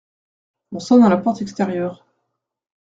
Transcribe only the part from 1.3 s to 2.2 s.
extérieure.